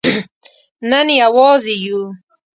نن 0.89 1.07
یوازې 1.21 1.75
یو 1.85 2.01